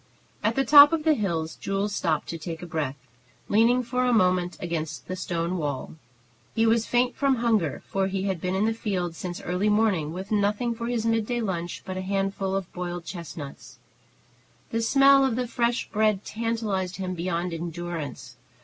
At 0.41 0.55
the 0.55 0.65
top 0.65 0.93
of 0.93 1.03
the 1.03 1.13
hill 1.13 1.47
Jules 1.59 1.93
stopped 1.93 2.27
to 2.29 2.39
take 2.39 2.67
breath, 2.67 2.97
leaning 3.49 3.83
for 3.83 4.03
a 4.03 4.11
moment 4.11 4.57
against 4.59 5.07
the 5.07 5.15
stone 5.15 5.59
wall. 5.59 5.93
He 6.55 6.65
was 6.65 6.87
faint 6.87 7.15
from 7.15 7.35
hunger, 7.35 7.83
for 7.85 8.07
he 8.07 8.23
had 8.23 8.41
been 8.41 8.55
in 8.55 8.65
the 8.65 8.73
fields 8.73 9.19
since 9.19 9.39
early 9.41 9.69
morning, 9.69 10.11
with 10.11 10.31
nothing 10.31 10.73
for 10.73 10.87
his 10.87 11.05
midday 11.05 11.39
lunch 11.39 11.83
but 11.85 11.97
a 11.97 12.01
handful 12.01 12.55
of 12.55 12.73
boiled 12.73 13.05
chestnuts. 13.05 13.77
The 14.71 14.81
smell 14.81 15.23
of 15.23 15.35
the 15.35 15.45
fresh 15.45 15.87
bread 15.91 16.25
tantalized 16.25 16.95
him 16.95 17.13
beyond 17.13 17.53
endurance. 17.53 18.37